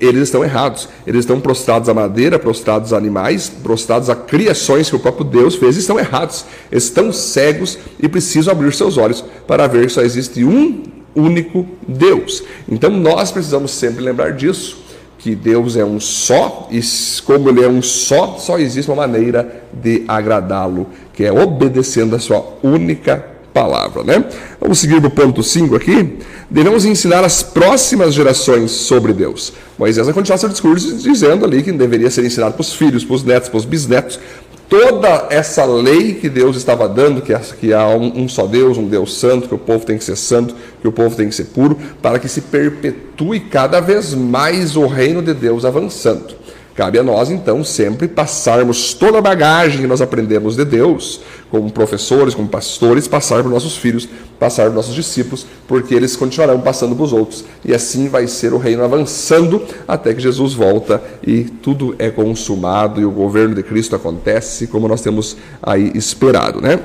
eles 0.00 0.24
estão 0.24 0.44
errados. 0.44 0.88
Eles 1.06 1.20
estão 1.20 1.40
prostrados 1.40 1.88
à 1.88 1.94
madeira, 1.94 2.38
prostrados 2.38 2.92
a 2.92 2.96
animais, 2.96 3.48
prostrados 3.48 4.10
a 4.10 4.16
criações 4.16 4.90
que 4.90 4.96
o 4.96 4.98
próprio 4.98 5.24
Deus 5.24 5.56
fez 5.56 5.76
estão 5.76 5.98
errados. 5.98 6.44
Estão 6.70 7.12
cegos 7.12 7.78
e 7.98 8.08
precisam 8.08 8.52
abrir 8.52 8.72
seus 8.74 8.96
olhos 8.96 9.24
para 9.46 9.66
ver 9.66 9.86
que 9.86 9.92
só 9.92 10.02
existe 10.02 10.44
um 10.44 10.82
único 11.14 11.66
Deus. 11.88 12.42
Então 12.68 12.90
nós 12.90 13.30
precisamos 13.30 13.70
sempre 13.70 14.04
lembrar 14.04 14.32
disso, 14.32 14.84
que 15.18 15.34
Deus 15.34 15.76
é 15.76 15.84
um 15.84 15.98
só 15.98 16.68
e 16.70 16.80
como 17.24 17.48
ele 17.48 17.64
é 17.64 17.68
um 17.68 17.80
só, 17.80 18.36
só 18.38 18.58
existe 18.58 18.90
uma 18.90 19.06
maneira 19.06 19.64
de 19.72 20.04
agradá-lo, 20.06 20.88
que 21.14 21.24
é 21.24 21.32
obedecendo 21.32 22.14
a 22.14 22.18
sua 22.18 22.44
única 22.62 23.35
palavra. 23.56 24.04
Né? 24.04 24.22
Vamos 24.60 24.78
seguir 24.78 25.00
do 25.00 25.08
ponto 25.08 25.42
5 25.42 25.74
aqui. 25.74 26.18
Devemos 26.50 26.84
ensinar 26.84 27.24
as 27.24 27.42
próximas 27.42 28.12
gerações 28.12 28.70
sobre 28.70 29.14
Deus. 29.14 29.54
Moisés 29.78 30.06
vai 30.06 30.12
continuar 30.12 30.36
seu 30.36 30.50
discurso 30.50 30.94
dizendo 30.98 31.46
ali 31.46 31.62
que 31.62 31.72
deveria 31.72 32.10
ser 32.10 32.22
ensinado 32.22 32.52
para 32.52 32.60
os 32.60 32.74
filhos, 32.74 33.02
para 33.02 33.16
os 33.16 33.24
netos, 33.24 33.48
para 33.48 33.56
os 33.56 33.64
bisnetos. 33.64 34.20
Toda 34.68 35.28
essa 35.30 35.64
lei 35.64 36.14
que 36.14 36.28
Deus 36.28 36.56
estava 36.56 36.88
dando, 36.88 37.22
que, 37.22 37.32
que 37.58 37.72
há 37.72 37.88
um 37.88 38.28
só 38.28 38.46
Deus, 38.46 38.76
um 38.76 38.86
Deus 38.86 39.16
santo, 39.16 39.48
que 39.48 39.54
o 39.54 39.58
povo 39.58 39.86
tem 39.86 39.96
que 39.96 40.04
ser 40.04 40.16
santo, 40.16 40.54
que 40.82 40.88
o 40.88 40.92
povo 40.92 41.16
tem 41.16 41.28
que 41.28 41.34
ser 41.34 41.44
puro, 41.44 41.78
para 42.02 42.18
que 42.18 42.28
se 42.28 42.40
perpetue 42.42 43.40
cada 43.40 43.80
vez 43.80 44.12
mais 44.12 44.76
o 44.76 44.86
reino 44.86 45.22
de 45.22 45.32
Deus 45.32 45.64
avançando. 45.64 46.34
Cabe 46.76 46.98
a 46.98 47.02
nós, 47.02 47.30
então, 47.30 47.64
sempre 47.64 48.06
passarmos 48.06 48.92
toda 48.92 49.16
a 49.16 49.22
bagagem 49.22 49.80
que 49.80 49.86
nós 49.86 50.02
aprendemos 50.02 50.56
de 50.56 50.64
Deus, 50.66 51.22
como 51.50 51.72
professores, 51.72 52.34
como 52.34 52.46
pastores, 52.46 53.08
passar 53.08 53.36
para 53.36 53.46
os 53.46 53.52
nossos 53.52 53.78
filhos, 53.78 54.06
passar 54.38 54.64
para 54.64 54.70
os 54.70 54.76
nossos 54.76 54.94
discípulos, 54.94 55.46
porque 55.66 55.94
eles 55.94 56.14
continuarão 56.16 56.60
passando 56.60 56.94
para 56.94 57.04
os 57.04 57.14
outros. 57.14 57.46
E 57.64 57.72
assim 57.72 58.08
vai 58.08 58.26
ser 58.26 58.52
o 58.52 58.58
reino 58.58 58.84
avançando 58.84 59.64
até 59.88 60.12
que 60.12 60.20
Jesus 60.20 60.52
volta 60.52 61.02
e 61.26 61.44
tudo 61.44 61.96
é 61.98 62.10
consumado 62.10 63.00
e 63.00 63.06
o 63.06 63.10
governo 63.10 63.54
de 63.54 63.62
Cristo 63.62 63.96
acontece 63.96 64.66
como 64.66 64.86
nós 64.86 65.00
temos 65.00 65.34
aí 65.62 65.92
esperado, 65.94 66.60
né? 66.60 66.78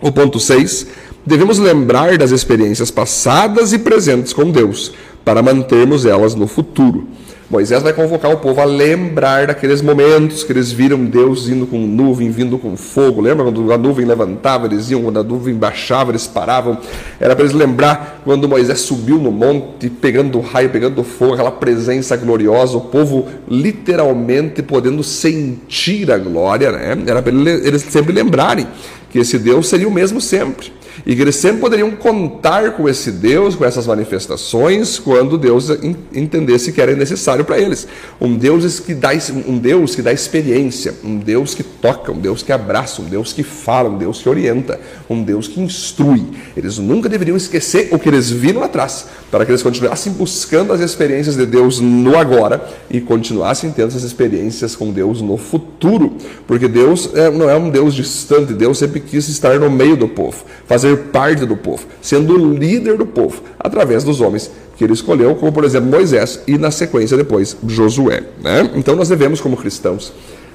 O 0.00 0.12
ponto 0.12 0.38
6, 0.38 0.86
devemos 1.26 1.58
lembrar 1.58 2.16
das 2.16 2.30
experiências 2.30 2.92
passadas 2.92 3.72
e 3.72 3.78
presentes 3.80 4.32
com 4.32 4.52
Deus, 4.52 4.92
para 5.24 5.42
mantermos 5.42 6.06
elas 6.06 6.36
no 6.36 6.46
futuro. 6.46 7.08
Moisés 7.50 7.82
vai 7.82 7.92
convocar 7.92 8.30
o 8.30 8.36
povo 8.36 8.60
a 8.60 8.64
lembrar 8.64 9.48
daqueles 9.48 9.82
momentos 9.82 10.44
que 10.44 10.52
eles 10.52 10.70
viram 10.70 11.04
Deus 11.04 11.48
indo 11.48 11.66
com 11.66 11.78
nuvem, 11.78 12.30
vindo 12.30 12.56
com 12.56 12.76
fogo. 12.76 13.20
Lembra 13.20 13.42
quando 13.42 13.72
a 13.72 13.76
nuvem 13.76 14.06
levantava, 14.06 14.66
eles 14.66 14.88
iam, 14.88 15.02
quando 15.02 15.18
a 15.18 15.24
nuvem 15.24 15.52
baixava, 15.56 16.12
eles 16.12 16.28
paravam. 16.28 16.78
Era 17.18 17.34
para 17.34 17.44
eles 17.44 17.56
lembrar 17.56 18.22
quando 18.24 18.48
Moisés 18.48 18.82
subiu 18.82 19.18
no 19.18 19.32
monte, 19.32 19.90
pegando 19.90 20.38
o 20.38 20.40
raio, 20.40 20.70
pegando 20.70 21.00
o 21.00 21.04
fogo, 21.04 21.34
aquela 21.34 21.50
presença 21.50 22.16
gloriosa, 22.16 22.76
o 22.76 22.82
povo 22.82 23.26
literalmente 23.48 24.62
podendo 24.62 25.02
sentir 25.02 26.12
a 26.12 26.18
glória. 26.18 26.70
Né? 26.70 27.02
Era 27.04 27.20
para 27.20 27.32
eles 27.32 27.82
sempre 27.82 28.12
lembrarem 28.12 28.68
que 29.10 29.18
esse 29.18 29.40
Deus 29.40 29.68
seria 29.68 29.88
o 29.88 29.90
mesmo 29.90 30.20
sempre 30.20 30.72
e 31.04 31.14
que 31.14 31.22
eles 31.22 31.36
sempre 31.36 31.60
poderiam 31.60 31.90
contar 31.92 32.72
com 32.72 32.88
esse 32.88 33.10
Deus, 33.10 33.54
com 33.54 33.64
essas 33.64 33.86
manifestações, 33.86 34.98
quando 34.98 35.38
Deus 35.38 35.70
entendesse 36.14 36.72
que 36.72 36.80
era 36.80 36.94
necessário 36.94 37.44
para 37.44 37.58
eles. 37.58 37.86
Um 38.20 38.36
Deus 38.36 38.80
que 38.80 38.94
dá 38.94 39.10
um 39.46 39.58
Deus 39.58 39.94
que 39.94 40.02
dá 40.02 40.12
experiência, 40.12 40.94
um 41.04 41.16
Deus 41.16 41.54
que 41.54 41.62
toca, 41.62 42.12
um 42.12 42.18
Deus 42.18 42.42
que 42.42 42.52
abraça, 42.52 43.02
um 43.02 43.06
Deus 43.06 43.32
que 43.32 43.42
fala, 43.42 43.88
um 43.88 43.98
Deus 43.98 44.22
que 44.22 44.28
orienta, 44.28 44.80
um 45.08 45.22
Deus 45.22 45.48
que 45.48 45.60
instrui. 45.60 46.24
Eles 46.56 46.78
nunca 46.78 47.08
deveriam 47.08 47.36
esquecer 47.36 47.88
o 47.92 47.98
que 47.98 48.08
eles 48.08 48.30
viram 48.30 48.62
atrás, 48.62 49.06
para 49.30 49.44
que 49.44 49.50
eles 49.50 49.62
continuassem 49.62 50.12
buscando 50.12 50.72
as 50.72 50.80
experiências 50.80 51.36
de 51.36 51.46
Deus 51.46 51.80
no 51.80 52.16
agora 52.16 52.68
e 52.90 53.00
continuassem 53.00 53.70
tendo 53.70 53.88
essas 53.88 54.02
experiências 54.02 54.76
com 54.76 54.92
Deus 54.92 55.20
no 55.20 55.36
futuro, 55.36 56.16
porque 56.46 56.68
Deus 56.68 57.10
é, 57.14 57.30
não 57.30 57.48
é 57.48 57.56
um 57.56 57.70
Deus 57.70 57.94
distante, 57.94 58.52
Deus 58.52 58.78
sempre 58.78 59.00
quis 59.00 59.28
estar 59.28 59.58
no 59.58 59.70
meio 59.70 59.96
do 59.96 60.08
povo, 60.08 60.44
fazer 60.80 60.96
parte 61.12 61.44
do 61.44 61.56
povo, 61.56 61.84
sendo 62.00 62.36
líder 62.54 62.96
do 62.96 63.04
povo, 63.04 63.42
através 63.58 64.02
dos 64.02 64.20
homens 64.20 64.50
que 64.76 64.84
ele 64.84 64.94
escolheu, 64.94 65.34
como 65.34 65.52
por 65.52 65.62
exemplo 65.64 65.90
Moisés 65.90 66.40
e 66.46 66.56
na 66.56 66.70
sequência 66.70 67.16
depois 67.16 67.54
Josué. 67.66 68.22
Né? 68.42 68.70
Então 68.74 68.96
nós 68.96 69.10
devemos, 69.10 69.40
como 69.40 69.56
cristãos, 69.58 70.10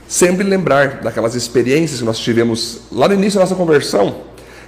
sempre 0.08 0.44
lembrar 0.44 1.02
daquelas 1.04 1.36
experiências 1.36 2.00
que 2.00 2.06
nós 2.06 2.18
tivemos 2.18 2.82
lá 2.92 3.08
no 3.08 3.14
início 3.14 3.38
da 3.38 3.46
nossa 3.46 3.56
conversão, 3.56 4.16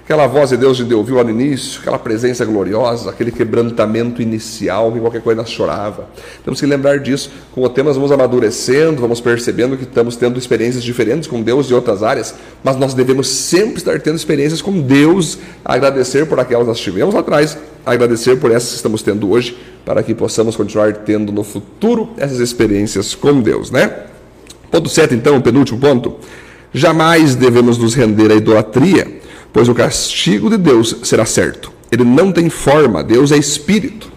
Aquela 0.08 0.26
voz 0.26 0.52
de 0.52 0.56
Deus 0.56 0.78
de 0.78 0.86
Deus 0.86 1.00
ouviu 1.00 1.18
lá 1.18 1.24
no 1.26 1.32
início, 1.32 1.82
aquela 1.82 2.00
presença 2.00 2.46
gloriosa, 2.46 3.10
aquele 3.10 3.30
quebrantamento 3.30 4.22
inicial, 4.22 4.90
que 4.90 5.02
qualquer 5.02 5.22
coisa 5.22 5.46
chorava. 5.46 6.08
Temos 6.46 6.62
que 6.62 6.66
lembrar 6.66 7.00
disso. 7.00 7.30
Com 7.52 7.62
o 7.62 7.68
tempo 7.68 7.90
nós 7.90 7.98
vamos 7.98 8.10
amadurecendo, 8.10 9.02
vamos 9.02 9.20
percebendo 9.20 9.76
que 9.76 9.84
estamos 9.84 10.16
tendo 10.16 10.40
experiências 10.40 10.82
diferentes 10.82 11.28
com 11.28 11.42
Deus 11.42 11.70
em 11.70 11.74
outras 11.74 12.04
áreas, 12.04 12.34
mas 12.64 12.78
nós 12.78 12.94
devemos 12.94 13.28
sempre 13.28 13.80
estar 13.80 14.00
tendo 14.00 14.16
experiências 14.16 14.62
com 14.62 14.80
Deus, 14.80 15.40
agradecer 15.66 16.26
por 16.26 16.40
aquelas 16.40 16.64
que 16.64 16.70
nós 16.70 16.80
tivemos 16.80 17.14
lá 17.14 17.20
atrás, 17.20 17.58
agradecer 17.86 18.38
por 18.38 18.50
essas 18.50 18.70
que 18.70 18.76
estamos 18.78 19.02
tendo 19.02 19.30
hoje, 19.30 19.58
para 19.84 20.02
que 20.02 20.16
possamos 20.16 20.56
continuar 20.56 20.94
tendo 20.94 21.34
no 21.34 21.44
futuro 21.44 22.12
essas 22.16 22.40
experiências 22.40 23.14
com 23.14 23.42
Deus, 23.42 23.72
né? 23.72 24.04
Ponto 24.72 24.88
7, 24.88 25.14
então, 25.16 25.36
o 25.36 25.42
penúltimo 25.42 25.78
ponto. 25.82 26.16
Jamais 26.74 27.36
devemos 27.36 27.78
nos 27.78 27.94
render 27.94 28.32
à 28.32 28.36
idolatria 28.36 29.18
pois 29.58 29.68
o 29.68 29.74
castigo 29.74 30.52
de 30.52 30.58
Deus 30.58 30.98
será 31.02 31.26
certo. 31.26 31.72
Ele 31.92 32.04
não 32.04 32.32
tem 32.32 32.48
forma, 32.48 33.04
Deus 33.04 33.32
é 33.32 33.38
espírito. 33.38 34.08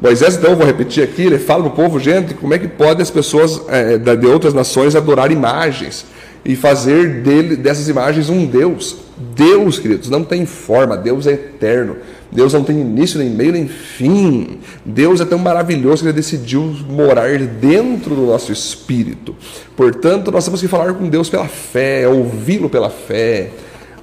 Moisés, 0.00 0.36
então, 0.36 0.56
vou 0.56 0.64
repetir 0.64 1.04
aqui, 1.04 1.20
ele 1.20 1.38
fala 1.38 1.64
para 1.64 1.72
o 1.72 1.76
povo, 1.76 2.00
gente, 2.00 2.32
como 2.32 2.54
é 2.54 2.58
que 2.58 2.66
pode 2.66 3.02
as 3.02 3.10
pessoas 3.10 3.60
é, 3.68 3.98
de 3.98 4.26
outras 4.26 4.54
nações 4.54 4.96
adorar 4.96 5.30
imagens 5.30 6.06
e 6.46 6.56
fazer 6.56 7.20
dele, 7.20 7.56
dessas 7.56 7.90
imagens 7.90 8.30
um 8.30 8.46
Deus? 8.46 8.96
Deus, 9.34 9.78
queridos, 9.78 10.08
não 10.08 10.24
tem 10.24 10.46
forma, 10.46 10.96
Deus 10.96 11.26
é 11.26 11.32
eterno. 11.32 11.96
Deus 12.32 12.54
não 12.54 12.64
tem 12.64 12.80
início, 12.80 13.18
nem 13.18 13.28
meio, 13.28 13.52
nem 13.52 13.68
fim. 13.68 14.60
Deus 14.82 15.20
é 15.20 15.26
tão 15.26 15.38
maravilhoso 15.38 16.02
que 16.02 16.08
ele 16.08 16.16
decidiu 16.16 16.74
morar 16.88 17.38
dentro 17.38 18.14
do 18.14 18.22
nosso 18.22 18.50
espírito. 18.50 19.36
Portanto, 19.76 20.32
nós 20.32 20.42
temos 20.46 20.62
que 20.62 20.68
falar 20.68 20.94
com 20.94 21.06
Deus 21.06 21.28
pela 21.28 21.46
fé, 21.46 22.08
ouvi-lo 22.08 22.70
pela 22.70 22.88
fé, 22.88 23.50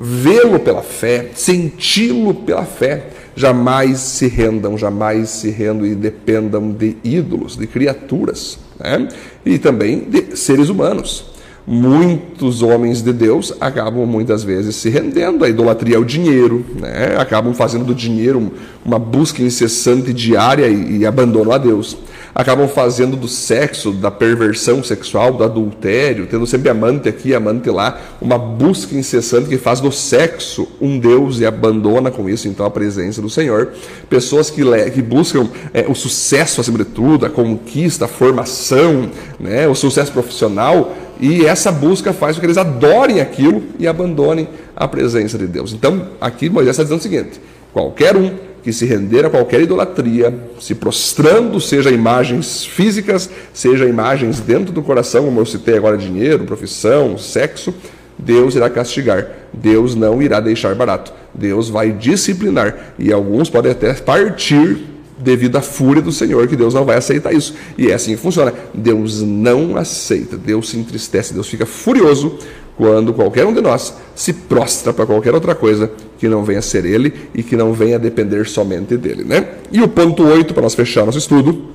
vê-lo 0.04 0.60
pela 0.60 0.82
fé, 0.82 1.30
senti-lo 1.34 2.34
pela 2.34 2.66
fé. 2.66 3.08
Jamais 3.36 4.00
se 4.00 4.28
rendam, 4.28 4.78
jamais 4.78 5.30
se 5.30 5.50
rendam 5.50 5.88
e 5.88 5.96
dependam 5.96 6.72
de 6.72 6.98
ídolos, 7.04 7.58
de 7.58 7.66
criaturas, 7.66 8.60
né? 8.80 9.08
e 9.44 9.58
também 9.58 10.02
de 10.02 10.38
seres 10.38 10.70
humanos. 10.70 11.32
Muitos 11.66 12.62
homens 12.62 13.02
de 13.02 13.14
Deus 13.14 13.56
acabam 13.60 14.06
muitas 14.06 14.44
vezes 14.44 14.76
se 14.76 14.90
rendendo 14.90 15.46
à 15.46 15.50
idolatria 15.50 15.98
ao 15.98 16.04
dinheiro, 16.04 16.64
né? 16.80 17.16
acabam 17.18 17.54
fazendo 17.54 17.86
do 17.86 17.96
dinheiro 17.96 18.52
uma 18.86 19.00
busca 19.00 19.42
incessante 19.42 20.14
diária 20.14 20.68
e, 20.68 20.98
e 20.98 21.06
abandonam 21.06 21.54
a 21.54 21.58
Deus 21.58 21.98
acabam 22.34 22.68
fazendo 22.68 23.16
do 23.16 23.28
sexo, 23.28 23.92
da 23.92 24.10
perversão 24.10 24.84
sexual, 24.84 25.34
do 25.34 25.44
adultério, 25.44 26.28
tendo 26.28 26.48
sempre 26.48 26.70
amante 26.70 27.08
aqui, 27.08 27.34
amante 27.34 27.70
lá, 27.70 28.00
uma 28.20 28.38
busca 28.38 28.96
incessante 28.96 29.48
que 29.48 29.58
faz 29.58 29.80
do 29.80 29.92
sexo 29.92 30.68
um 30.82 30.98
Deus 30.98 31.40
e 31.40 31.46
abandona 31.46 32.10
com 32.10 32.30
isso 32.30 32.48
então 32.48 32.66
a 32.66 32.72
presença 32.72 33.22
do 33.22 33.30
Senhor. 33.30 33.74
Pessoas 34.10 34.50
que, 34.50 34.62
que 34.92 35.02
buscam 35.02 35.48
é, 35.74 35.86
o 35.88 35.94
sucesso 35.94 36.62
acima 36.62 36.80
de 36.80 36.86
tudo, 36.86 37.26
a 37.26 37.30
conquista, 37.30 38.06
a 38.06 38.08
formação, 38.08 39.10
né, 39.40 39.68
o 39.68 39.76
sucesso 39.76 40.12
profissional, 40.12 40.96
e 41.20 41.46
essa 41.46 41.72
busca 41.72 42.12
faz 42.12 42.36
com 42.36 42.42
que 42.42 42.48
eles 42.48 42.58
adorem 42.58 43.22
aquilo 43.22 43.64
e 43.78 43.88
abandonem 43.88 44.48
a 44.76 44.88
presença 44.88 45.38
de 45.38 45.46
Deus. 45.46 45.72
Então, 45.72 46.10
aqui 46.20 46.50
Moisés 46.50 46.74
está 46.74 46.84
dizendo 46.84 47.00
o 47.00 47.04
seguinte: 47.04 47.40
qualquer 47.72 48.18
um 48.18 48.32
que 48.64 48.72
se 48.72 48.86
render 48.86 49.26
a 49.26 49.30
qualquer 49.30 49.62
idolatria, 49.62 50.34
se 50.60 50.74
prostrando, 50.74 51.60
seja 51.60 51.92
imagens 51.92 52.66
físicas, 52.66 53.30
seja 53.54 53.86
imagens 53.86 54.40
dentro 54.40 54.74
do 54.74 54.82
coração, 54.82 55.26
como 55.26 55.42
eu 55.42 55.46
citei 55.46 55.78
agora, 55.78 55.98
dinheiro, 55.98 56.46
profissão, 56.46 57.18
sexo, 57.18 57.74
Deus 58.18 58.56
irá 58.56 58.70
castigar. 58.70 59.28
Deus 59.52 59.96
não 59.96 60.22
irá 60.22 60.40
deixar 60.40 60.74
barato. 60.76 61.14
Deus 61.34 61.70
vai 61.70 61.92
disciplinar. 61.92 62.94
E 62.98 63.12
alguns 63.12 63.50
podem 63.50 63.72
até 63.72 63.94
partir 63.94 64.94
devido 65.18 65.58
à 65.58 65.62
fúria 65.62 66.02
do 66.02 66.12
Senhor, 66.12 66.48
que 66.48 66.56
Deus 66.56 66.74
não 66.74 66.86
vai 66.86 66.98
aceitar 66.98 67.34
isso. 67.34 67.56
E 67.78 67.90
é 67.90 67.94
assim 67.94 68.12
que 68.12 68.22
funciona. 68.22 68.54
Deus 68.74 69.22
não 69.22 69.78
aceita, 69.78 70.38
Deus 70.38 70.70
se 70.70 70.78
entristece, 70.78 71.34
Deus 71.34 71.48
fica 71.48 71.66
furioso 71.66 72.38
quando 72.78 73.14
qualquer 73.14 73.46
um 73.46 73.54
de 73.54 73.62
nós 73.62 73.94
se 74.16 74.34
prostra 74.34 74.94
para 74.94 75.06
qualquer 75.06 75.34
outra 75.34 75.54
coisa 75.54 75.92
que 76.18 76.28
não 76.28 76.44
venha 76.44 76.62
ser 76.62 76.86
ele 76.86 77.14
e 77.34 77.44
que 77.44 77.56
não 77.56 77.74
venha 77.74 78.00
depender 78.00 78.46
somente 78.46 78.98
dele, 78.98 79.24
né? 79.24 79.48
E 79.72 79.82
o 79.82 79.88
ponto 79.88 80.24
8 80.24 80.54
para 80.54 80.64
nós 80.64 80.74
fechar 80.74 81.06
nosso 81.06 81.18
estudo, 81.18 81.70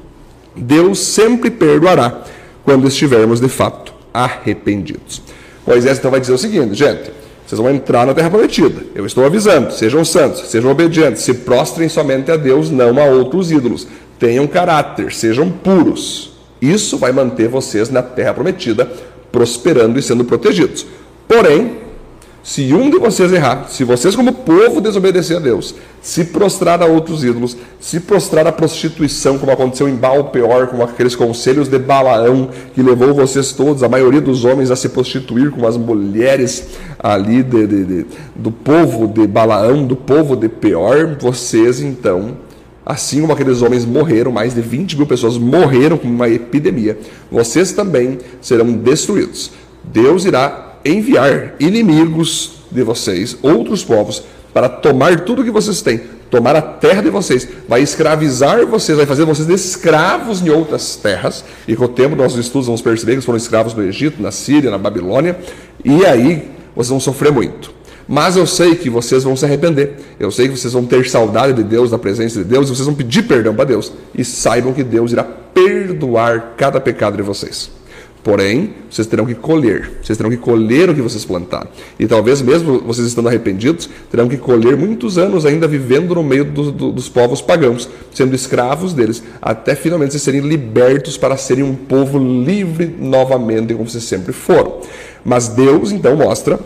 Deus 0.57 0.99
sempre 0.99 1.51
perdoará 1.51 2.25
quando 2.65 2.89
estivermos 2.89 3.41
de 3.41 3.49
fato 3.49 3.95
arrependidos. 4.13 5.23
Moisés 5.67 5.99
então 5.99 6.11
vai 6.11 6.21
dizer 6.21 6.33
o 6.33 6.39
seguinte, 6.39 6.75
gente, 6.75 7.13
vocês 7.47 7.59
vão 7.59 7.71
entrar 7.71 8.07
na 8.07 8.13
terra 8.13 8.31
prometida. 8.31 8.83
Eu 8.95 9.07
estou 9.07 9.25
avisando, 9.25 9.73
sejam 9.73 10.05
santos, 10.05 10.51
sejam 10.51 10.71
obedientes, 10.71 11.23
se 11.23 11.33
prostrem 11.33 11.89
somente 11.89 12.31
a 12.31 12.37
Deus, 12.37 12.71
não 12.71 12.99
a 13.01 13.05
outros 13.05 13.51
ídolos. 13.51 13.87
Tenham 14.19 14.47
caráter, 14.47 15.13
sejam 15.13 15.51
puros. 15.51 16.33
Isso 16.61 16.99
vai 16.99 17.13
manter 17.13 17.49
vocês 17.49 17.89
na 17.89 18.03
terra 18.03 18.35
prometida 18.35 18.91
prosperando 19.31 19.99
e 19.99 20.03
sendo 20.03 20.25
protegidos. 20.25 20.87
Porém, 21.27 21.89
se 22.43 22.73
um 22.73 22.89
de 22.89 22.99
vocês 22.99 23.31
errar, 23.31 23.67
se 23.69 23.85
vocês, 23.85 24.17
como 24.17 24.33
povo, 24.33 24.81
desobedecer 24.81 25.37
a 25.37 25.41
Deus, 25.41 25.75
se 26.01 26.25
prostrar 26.25 26.83
a 26.83 26.87
outros 26.87 27.23
ídolos, 27.23 27.55
se 27.79 28.01
prostrar 28.01 28.47
à 28.47 28.53
prostituição, 28.53 29.37
como 29.37 29.53
aconteceu 29.53 29.87
em 29.87 29.95
Baal 29.95 30.25
Peor, 30.31 30.69
com 30.69 30.83
aqueles 30.83 31.15
conselhos 31.15 31.69
de 31.69 31.79
Balaão, 31.79 32.49
que 32.75 32.83
levou 32.83 33.13
vocês 33.13 33.53
todos, 33.53 33.83
a 33.83 33.89
maioria 33.89 34.23
dos 34.23 34.47
homens, 34.47 34.71
a 34.71 34.77
se 34.77 34.89
prostituir 34.89 35.51
com 35.51 35.67
as 35.67 35.77
mulheres 35.77 36.69
ali 36.99 37.43
de, 37.43 37.67
de, 37.67 37.85
de, 37.85 38.07
do 38.35 38.51
povo 38.51 39.07
de 39.07 39.27
Balaão, 39.27 39.87
do 39.87 39.95
povo 39.95 40.35
de 40.35 40.49
Peor, 40.49 41.17
vocês 41.21 41.81
então 41.81 42.48
Assim 42.89 43.21
como 43.21 43.35
aqueles 43.35 43.61
homens 43.61 43.85
morreram, 43.85 44.33
mais 44.33 44.55
de 44.55 44.63
20 44.63 44.97
mil 44.97 45.07
pessoas 45.07 45.37
morreram 45.37 45.99
com 45.99 46.09
uma 46.09 46.27
epidemia, 46.27 46.99
vocês 47.31 47.71
também 47.73 48.17
serão 48.41 48.73
destruídos. 48.73 49.51
Deus 49.85 50.25
irá 50.25 50.79
enviar 50.83 51.55
inimigos 51.61 52.63
de 52.71 52.83
vocês, 52.83 53.37
outros 53.43 53.85
povos, 53.85 54.25
para 54.55 54.71
tomar 54.71 55.21
tudo 55.21 55.45
que 55.45 55.51
vocês 55.51 55.83
têm, 55.83 56.01
tomar 56.31 56.57
a 56.57 56.63
terra 56.63 57.03
de 57.03 57.11
vocês, 57.11 57.47
vai 57.69 57.83
escravizar 57.83 58.67
vocês, 58.67 58.97
vai 58.97 59.07
fazer 59.07 59.27
vocês 59.27 59.47
escravos 59.49 60.41
em 60.41 60.49
outras 60.49 60.97
terras. 60.97 61.45
E 61.67 61.77
com 61.77 61.85
o 61.85 61.89
tempo, 61.89 62.17
nossos 62.17 62.39
estudos 62.39 62.69
vamos 62.69 62.81
perceber 62.81 63.13
que 63.13 63.17
eles 63.17 63.25
foram 63.27 63.37
escravos 63.37 63.75
no 63.75 63.83
Egito, 63.83 64.23
na 64.23 64.31
Síria, 64.31 64.71
na 64.71 64.79
Babilônia, 64.79 65.39
e 65.85 66.07
aí 66.07 66.51
vocês 66.75 66.89
vão 66.89 67.01
sofrer 67.01 67.33
muito. 67.33 67.78
Mas 68.09 68.37
eu 68.37 68.47
sei 68.47 68.75
que 68.75 68.89
vocês 68.89 69.23
vão 69.23 69.37
se 69.37 69.45
arrepender. 69.45 69.97
Eu 70.19 70.31
sei 70.31 70.49
que 70.49 70.57
vocês 70.57 70.73
vão 70.73 70.87
ter 70.87 71.09
saudade 71.09 71.53
de 71.53 71.63
Deus, 71.63 71.91
da 71.91 71.99
presença 71.99 72.39
de 72.39 72.45
Deus, 72.45 72.67
e 72.67 72.75
vocês 72.75 72.87
vão 72.87 72.95
pedir 72.95 73.23
perdão 73.25 73.55
para 73.55 73.67
Deus. 73.67 73.93
E 74.15 74.25
saibam 74.25 74.73
que 74.73 74.83
Deus 74.83 75.13
irá 75.13 75.23
perdoar 75.23 76.55
cada 76.57 76.81
pecado 76.81 77.19
de 77.19 77.23
vocês. 77.23 77.71
Porém, 78.25 78.75
vocês 78.91 79.07
terão 79.07 79.27
que 79.27 79.35
colher. 79.35 79.99
Vocês 80.03 80.17
terão 80.17 80.31
que 80.31 80.37
colher 80.37 80.91
o 80.91 80.95
que 80.95 81.03
vocês 81.03 81.25
plantaram. 81.25 81.69
E 81.99 82.07
talvez, 82.07 82.43
mesmo 82.43 82.81
vocês 82.81 83.07
estando 83.07 83.29
arrependidos, 83.29 83.89
terão 84.11 84.29
que 84.29 84.37
colher 84.37 84.77
muitos 84.77 85.19
anos 85.19 85.47
ainda 85.47 85.69
vivendo 85.69 86.15
no 86.15 86.25
meio 86.25 86.45
do, 86.45 86.73
do, 86.73 86.93
dos 86.93 87.09
povos 87.09 87.41
pagãos, 87.41 87.89
sendo 88.13 88.35
escravos 88.35 88.93
deles, 88.93 89.23
até 89.41 89.75
finalmente 89.75 90.13
vocês 90.13 90.23
serem 90.23 90.41
libertos 90.41 91.17
para 91.17 91.37
serem 91.37 91.63
um 91.63 91.75
povo 91.75 92.19
livre 92.19 92.95
novamente, 92.99 93.73
como 93.73 93.89
vocês 93.89 94.05
sempre 94.05 94.33
foram. 94.33 94.81
Mas 95.25 95.49
Deus, 95.49 95.93
então, 95.93 96.17
mostra 96.17 96.59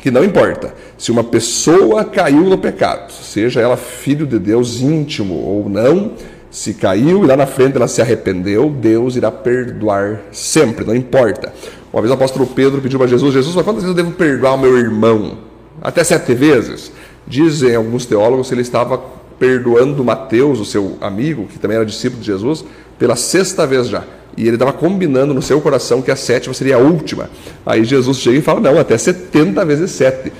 que 0.00 0.10
não 0.10 0.24
importa 0.24 0.74
se 0.96 1.10
uma 1.10 1.24
pessoa 1.24 2.04
caiu 2.04 2.44
no 2.44 2.58
pecado, 2.58 3.12
seja 3.12 3.60
ela 3.60 3.76
filho 3.76 4.26
de 4.26 4.38
Deus 4.38 4.80
íntimo 4.80 5.34
ou 5.34 5.68
não, 5.68 6.12
se 6.50 6.74
caiu 6.74 7.24
e 7.24 7.26
lá 7.26 7.36
na 7.36 7.46
frente 7.46 7.76
ela 7.76 7.88
se 7.88 8.00
arrependeu, 8.00 8.70
Deus 8.70 9.16
irá 9.16 9.30
perdoar 9.30 10.20
sempre, 10.32 10.84
não 10.84 10.94
importa. 10.94 11.52
Uma 11.92 12.02
vez 12.02 12.10
o 12.10 12.14
apóstolo 12.14 12.46
Pedro 12.46 12.80
pediu 12.80 12.98
para 12.98 13.08
Jesus: 13.08 13.32
Jesus, 13.32 13.54
mas 13.54 13.64
quantas 13.64 13.82
vezes 13.82 13.96
eu 13.96 14.02
devo 14.02 14.16
perdoar 14.16 14.54
o 14.54 14.58
meu 14.58 14.76
irmão? 14.78 15.38
Até 15.80 16.02
sete 16.02 16.34
vezes? 16.34 16.90
Dizem 17.26 17.74
alguns 17.74 18.06
teólogos 18.06 18.48
que 18.48 18.54
ele 18.54 18.62
estava 18.62 18.98
perdoando 19.38 20.02
Mateus, 20.04 20.58
o 20.58 20.64
seu 20.64 20.96
amigo, 21.00 21.46
que 21.46 21.58
também 21.58 21.76
era 21.76 21.86
discípulo 21.86 22.20
de 22.20 22.26
Jesus, 22.26 22.64
pela 22.98 23.14
sexta 23.14 23.66
vez 23.66 23.88
já. 23.88 24.04
E 24.38 24.42
ele 24.46 24.54
estava 24.54 24.72
combinando 24.72 25.34
no 25.34 25.42
seu 25.42 25.60
coração 25.60 26.00
que 26.00 26.12
a 26.12 26.16
sétima 26.16 26.54
seria 26.54 26.76
a 26.76 26.78
última. 26.78 27.28
Aí 27.66 27.82
Jesus 27.84 28.18
chega 28.18 28.38
e 28.38 28.40
fala: 28.40 28.60
não, 28.60 28.78
até 28.78 28.96
70 28.96 29.64
vezes 29.64 29.90
sete. 29.90 30.32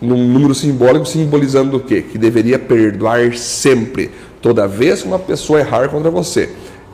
Num 0.00 0.28
número 0.28 0.54
simbólico, 0.54 1.04
simbolizando 1.04 1.76
o 1.76 1.80
quê? 1.80 2.02
Que 2.02 2.18
deveria 2.18 2.58
perdoar 2.58 3.34
sempre. 3.34 4.12
Toda 4.40 4.66
vez 4.68 5.02
que 5.02 5.08
uma 5.08 5.18
pessoa 5.18 5.58
errar 5.58 5.88
contra 5.88 6.10
você 6.10 6.50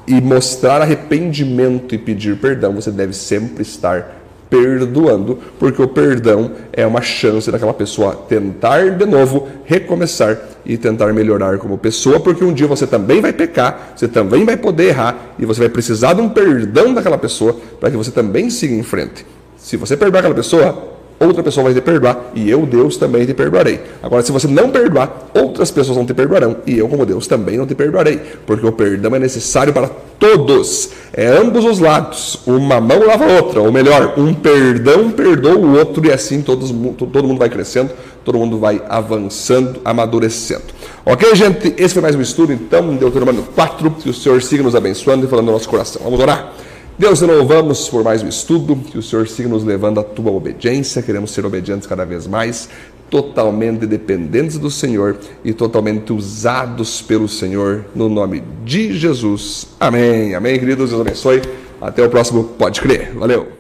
e 0.07 0.23
mostrar 0.23 0.81
arrependimento 0.81 1.95
e 1.95 1.99
pedir 1.99 2.37
perdão, 2.38 2.75
você 2.75 2.90
deve 2.90 3.12
sempre 3.12 3.62
estar 3.62 4.18
perdoando, 4.49 5.38
porque 5.59 5.83
o 5.83 5.88
perdão 5.88 6.52
é 6.73 6.87
uma 6.87 7.00
chance 7.00 7.50
daquela 7.50 7.75
pessoa 7.75 8.14
tentar 8.14 8.90
de 8.90 9.05
novo, 9.05 9.49
recomeçar 9.64 10.38
e 10.64 10.76
tentar 10.76 11.12
melhorar 11.12 11.59
como 11.59 11.78
pessoa, 11.78 12.21
porque 12.21 12.45
um 12.45 12.52
dia 12.52 12.67
você 12.67 12.87
também 12.87 13.21
vai 13.21 13.33
pecar, 13.33 13.93
você 13.95 14.09
também 14.09 14.45
vai 14.45 14.57
poder 14.57 14.88
errar 14.88 15.35
e 15.38 15.47
você 15.47 15.61
vai 15.61 15.69
precisar 15.69 16.14
de 16.14 16.21
um 16.21 16.28
perdão 16.28 16.93
daquela 16.93 17.19
pessoa 17.19 17.57
para 17.81 17.90
que 17.90 17.97
você 17.97 18.11
também 18.11 18.50
siga 18.50 18.75
em 18.75 18.83
frente. 18.83 19.25
Se 19.57 19.76
você 19.76 19.97
perdoar 19.97 20.21
aquela 20.21 20.35
pessoa, 20.35 20.98
outra 21.19 21.43
pessoa 21.43 21.65
vai 21.65 21.75
te 21.75 21.81
perdoar 21.81 22.31
e 22.35 22.49
eu, 22.49 22.65
Deus, 22.65 22.97
também 22.97 23.27
te 23.27 23.35
perdoarei. 23.35 23.81
Agora, 24.03 24.23
se 24.23 24.33
você 24.33 24.47
não 24.47 24.71
perdoar, 24.71 25.31
outras 25.35 25.71
pessoas 25.71 25.97
não 25.97 26.07
te 26.07 26.15
perdoarão 26.15 26.57
e 26.67 26.79
eu, 26.79 26.89
como 26.89 27.05
Deus, 27.05 27.27
também 27.27 27.57
não 27.57 27.67
te 27.67 27.75
perdoarei, 27.75 28.21
porque 28.47 28.67
o 28.67 28.73
perdão 28.73 29.15
é 29.17 29.19
necessário 29.19 29.73
para 29.73 29.89
todos, 30.19 30.91
é 31.13 31.27
ambos 31.27 31.65
os 31.65 31.79
lados. 31.79 32.41
Uma 32.47 32.81
mão 32.81 33.05
lava 33.07 33.25
a 33.25 33.43
outra, 33.43 33.61
ou 33.61 33.73
melhor, 33.73 34.15
um 34.17 34.33
perdão 34.35 35.11
perdoa 35.11 35.57
o 35.57 35.77
outro 35.77 36.07
e 36.07 36.13
assim 36.13 36.43
todos, 36.43 36.71
todo 36.71 37.25
mundo 37.25 37.39
vai 37.39 37.49
crescendo, 37.49 37.91
todo 38.25 38.39
mundo 38.39 38.59
vai 38.59 38.83
avançando, 38.89 39.81
amadurecendo. 39.85 40.63
Ok, 41.05 41.35
gente? 41.35 41.75
Esse 41.77 41.95
foi 41.95 42.03
mais 42.03 42.15
um 42.15 42.21
estudo, 42.21 42.53
então, 42.53 42.95
Deuteronômio 42.95 43.45
4, 43.55 43.91
que 43.93 44.11
o 44.11 44.15
Senhor 44.15 44.43
siga 44.43 44.63
nos 44.63 44.75
abençoando 44.75 45.25
e 45.25 45.29
falando 45.29 45.47
no 45.47 45.53
nosso 45.53 45.69
coração. 45.69 46.03
Vamos 46.05 46.21
orar? 46.21 46.53
Deus, 46.99 47.21
louvamos 47.21 47.88
por 47.88 48.02
mais 48.02 48.25
um 48.25 48.28
estudo, 48.28 48.75
que 48.75 48.99
o 48.99 49.02
Senhor 49.02 49.28
siga 49.28 49.49
nos 49.49 49.62
levando 49.62 50.00
à 50.00 50.02
tua 50.02 50.33
obediência, 50.33 51.00
queremos 51.00 51.31
ser 51.31 51.47
obedientes 51.47 51.87
cada 51.87 52.05
vez 52.05 52.26
mais, 52.26 52.69
totalmente 53.09 53.87
dependentes 53.87 54.59
do 54.59 54.69
Senhor 54.69 55.17
e 55.45 55.52
totalmente 55.52 56.12
usados 56.12 57.00
pelo 57.00 57.28
Senhor, 57.28 57.85
no 57.95 58.09
nome 58.09 58.43
de 58.64 58.99
Jesus. 58.99 59.69
Amém. 59.78 60.35
Amém, 60.35 60.59
queridos. 60.59 60.90
Deus 60.90 61.00
abençoe. 61.00 61.40
Até 61.81 62.05
o 62.05 62.11
próximo 62.11 62.43
Pode 62.43 62.81
Crer. 62.81 63.12
Valeu. 63.14 63.58